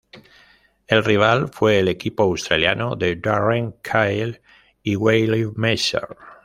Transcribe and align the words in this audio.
El 0.87 1.03
rival 1.05 1.49
fue 1.53 1.77
el 1.77 1.87
equipo 1.87 2.23
australiano 2.23 2.95
de 2.95 3.15
Darren 3.17 3.73
Cahill 3.83 4.41
y 4.81 4.95
Wally 4.95 5.45
Masur. 5.55 6.17